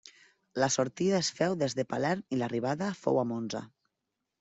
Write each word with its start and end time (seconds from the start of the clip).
La 0.63 0.69
sortida 0.75 1.19
es 1.25 1.29
féu 1.41 1.59
des 1.65 1.77
de 1.83 1.87
Palerm 1.95 2.27
i 2.39 2.43
l'arribada 2.43 2.93
fou 3.05 3.25
a 3.27 3.31
Monza. 3.35 3.69